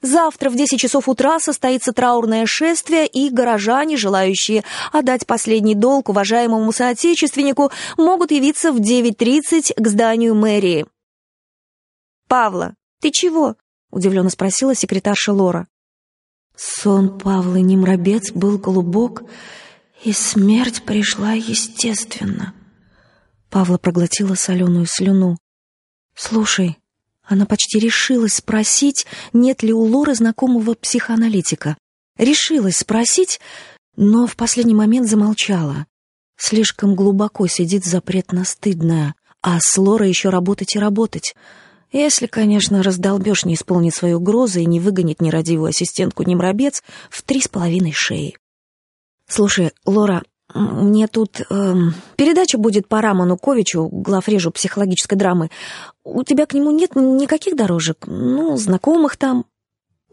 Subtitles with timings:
[0.00, 6.72] Завтра в 10 часов утра состоится траурное шествие, и горожане, желающие отдать последний долг уважаемому
[6.72, 10.86] соотечественнику, могут явиться в 9.30 к зданию мэрии.
[12.28, 13.56] «Павла, ты чего?»—
[13.90, 15.66] удивленно спросила секретарша Лора.
[16.54, 19.22] Сон Павлы Немробец был глубок,
[20.04, 22.54] и смерть пришла естественно.
[23.50, 25.38] Павла проглотила соленую слюну.
[26.14, 26.78] «Слушай,
[27.28, 31.76] она почти решилась спросить, нет ли у Лоры знакомого психоаналитика.
[32.16, 33.38] Решилась спросить,
[33.96, 35.86] но в последний момент замолчала.
[36.36, 38.44] Слишком глубоко сидит запрет на
[39.42, 41.34] а с Лорой еще работать и работать.
[41.92, 47.40] Если, конечно, раздолбеж не исполнит свою угрозу и не выгонит нерадивую ассистентку Немробец в три
[47.40, 48.36] с половиной шеи.
[49.26, 50.22] «Слушай, Лора,
[50.54, 51.74] мне тут э,
[52.16, 55.50] передача будет по Раману Ковичу, главрежу психологической драмы.
[56.04, 58.06] У тебя к нему нет никаких дорожек?
[58.06, 59.44] Ну, знакомых там?»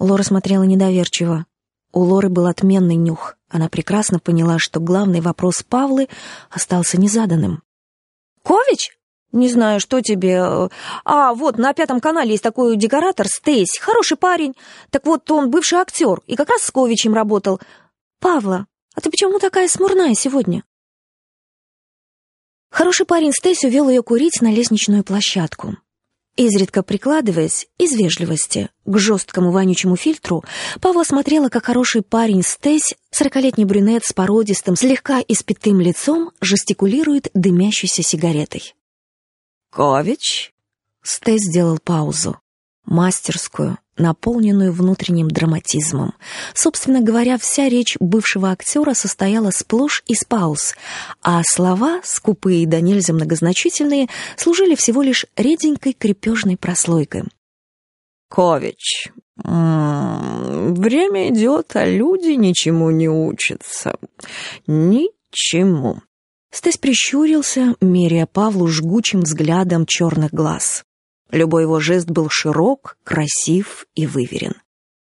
[0.00, 1.46] Лора смотрела недоверчиво.
[1.92, 3.36] У Лоры был отменный нюх.
[3.48, 6.08] Она прекрасно поняла, что главный вопрос Павлы
[6.50, 7.62] остался незаданным.
[8.42, 8.98] «Кович?
[9.30, 10.68] Не знаю, что тебе...
[11.04, 13.78] А, вот, на Пятом канале есть такой декоратор Стейс.
[13.80, 14.54] Хороший парень.
[14.90, 17.60] Так вот, он бывший актер и как раз с Ковичем работал.
[18.20, 18.66] Павла,
[19.04, 20.64] ты почему такая смурная сегодня?»
[22.70, 25.76] Хороший парень Стейс увел ее курить на лестничную площадку.
[26.36, 30.42] Изредка прикладываясь, из вежливости, к жесткому вонючему фильтру,
[30.80, 38.02] Павла смотрела, как хороший парень Стейс, сорокалетний брюнет с породистым, слегка испятым лицом, жестикулирует дымящейся
[38.02, 38.74] сигаретой.
[39.70, 40.52] «Кович?»
[41.02, 42.40] Стейс сделал паузу.
[42.86, 46.14] Мастерскую, наполненную внутренним драматизмом.
[46.54, 50.74] Собственно говоря, вся речь бывшего актера состояла сплошь из пауз,
[51.22, 57.24] а слова, скупые и до нельзя многозначительные, служили всего лишь реденькой крепежной прослойкой.
[58.28, 63.96] «Кович, время идет, а люди ничему не учатся.
[64.66, 66.00] Ничему».
[66.50, 70.84] Стес прищурился, меряя Павлу жгучим взглядом черных глаз.
[71.34, 74.54] Любой его жест был широк, красив и выверен.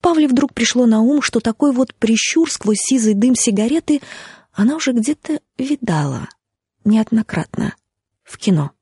[0.00, 4.02] Павле вдруг пришло на ум, что такой вот прищур сквозь сизый дым сигареты
[4.52, 6.28] она уже где-то видала,
[6.84, 7.76] неоднократно,
[8.24, 8.72] в кино.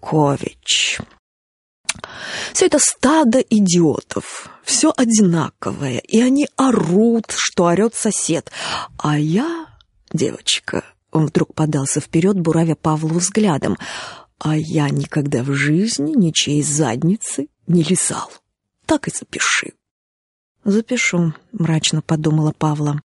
[0.00, 1.00] Кович.
[2.52, 8.52] Все это стадо идиотов, все одинаковое, и они орут, что орет сосед.
[8.98, 9.66] А я,
[10.12, 13.78] девочка, он вдруг подался вперед, буравя Павлу взглядом,
[14.44, 18.28] а я никогда в жизни ничьей задницы не лизал.
[18.86, 19.74] Так и запиши.
[20.64, 23.00] Запишу, мрачно подумала Павла.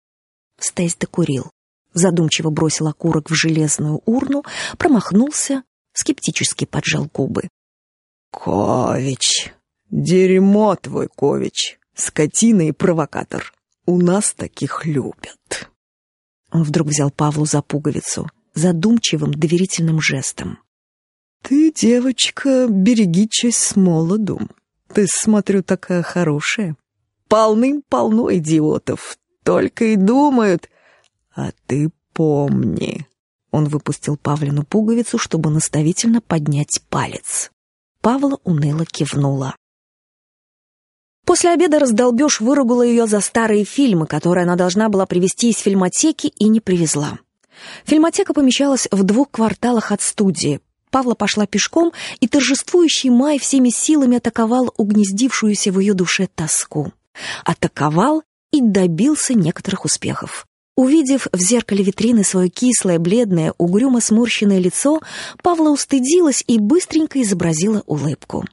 [0.61, 1.51] Стейс докурил.
[1.95, 4.45] Задумчиво бросил окурок в железную урну,
[4.77, 5.63] промахнулся,
[5.95, 7.49] скептически поджал губы.
[8.31, 9.55] Кович,
[9.89, 13.55] дерьмо твой, Кович, скотина и провокатор.
[13.87, 15.71] У нас таких любят.
[16.51, 20.59] Он вдруг взял Павлу за пуговицу, задумчивым доверительным жестом.
[21.43, 24.41] Ты, девочка, береги честь с молоду.
[24.95, 26.77] Ты, смотрю, такая хорошая.
[27.29, 29.19] Полным-полно идиотов.
[29.43, 30.71] Только и думают.
[31.35, 33.07] А ты помни.
[33.51, 37.51] Он выпустил Павлину пуговицу, чтобы наставительно поднять палец.
[38.01, 39.57] Павла уныло кивнула.
[41.25, 46.29] После обеда раздолбеж выругала ее за старые фильмы, которые она должна была привезти из фильмотеки
[46.29, 47.19] и не привезла.
[47.85, 50.61] Фильмотека помещалась в двух кварталах от студии,
[50.93, 56.93] Павла пошла пешком, и торжествующий май всеми силами атаковал угнездившуюся в ее душе тоску.
[57.45, 58.23] Атаковал
[58.53, 60.47] и добился некоторых успехов.
[60.77, 65.01] Увидев в зеркале витрины свое кислое, бледное, угрюмо сморщенное лицо,
[65.43, 68.45] Павла устыдилась и быстренько изобразила улыбку.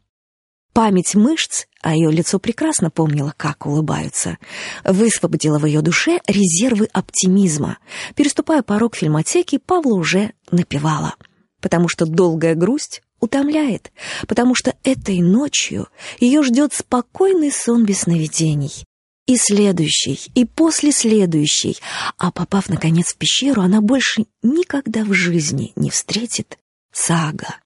[0.72, 4.38] Память мышц, а ее лицо прекрасно помнило, как улыбаются,
[4.86, 7.80] высвободила в ее душе резервы оптимизма.
[8.16, 11.16] Переступая порог фильмотеки, Павла уже напевала—
[11.62, 13.92] потому что долгая грусть утомляет,
[14.28, 15.88] потому что этой ночью
[16.20, 18.86] ее ждет спокойный сон без сновидений.
[19.26, 21.78] И следующий, и после следующий,
[22.18, 26.58] а попав, наконец, в пещеру, она больше никогда в жизни не встретит
[26.92, 27.58] сага.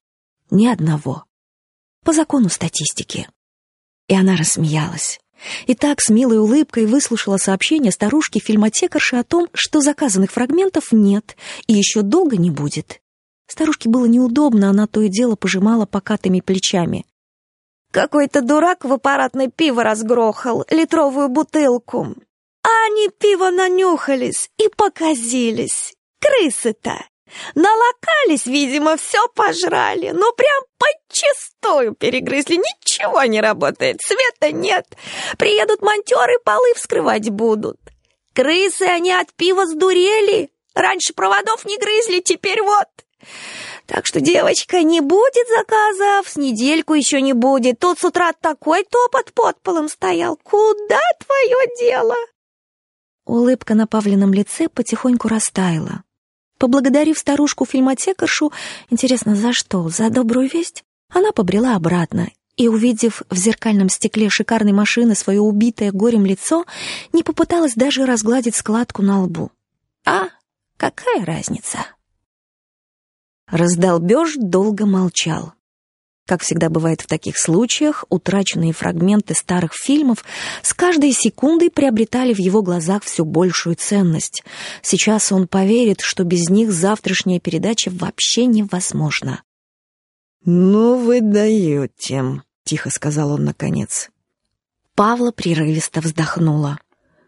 [0.50, 1.24] Ни одного.
[2.04, 3.28] По закону статистики.
[4.08, 5.20] И она рассмеялась.
[5.66, 11.36] И так с милой улыбкой выслушала сообщение старушки-фильмотекарши о том, что заказанных фрагментов нет
[11.66, 13.00] и еще долго не будет.
[13.46, 17.04] Старушке было неудобно, она то и дело пожимала покатыми плечами.
[17.92, 22.14] «Какой-то дурак в аппаратное пиво разгрохал, литровую бутылку.
[22.64, 25.94] А они пиво нанюхались и показились.
[26.20, 27.04] Крысы-то!
[27.54, 30.10] Налокались, видимо, все пожрали.
[30.10, 32.56] Ну, прям подчистую перегрызли.
[32.56, 34.86] Ничего не работает, света нет.
[35.38, 37.78] Приедут монтеры, полы вскрывать будут.
[38.34, 40.50] Крысы они от пива сдурели.
[40.74, 42.88] Раньше проводов не грызли, теперь вот.
[43.86, 47.78] Так что, девочка, не будет заказов, с недельку еще не будет.
[47.78, 50.36] Тут с утра такой топот под полом стоял.
[50.36, 52.14] Куда твое дело?
[53.26, 56.02] Улыбка на Павлином лице потихоньку растаяла.
[56.58, 58.52] Поблагодарив старушку-фильмотекаршу,
[58.90, 64.72] интересно, за что, за добрую весть, она побрела обратно и, увидев в зеркальном стекле шикарной
[64.72, 66.64] машины свое убитое горем лицо,
[67.12, 69.50] не попыталась даже разгладить складку на лбу.
[70.04, 70.28] А
[70.76, 71.86] какая разница?
[73.46, 75.52] Раздолбеж долго молчал.
[76.26, 80.24] Как всегда бывает в таких случаях, утраченные фрагменты старых фильмов
[80.62, 84.42] с каждой секундой приобретали в его глазах все большую ценность.
[84.80, 89.42] Сейчас он поверит, что без них завтрашняя передача вообще невозможна.
[90.46, 94.10] «Ну вы даете»,— тихо сказал он наконец.
[94.94, 96.78] Павла прерывисто вздохнула.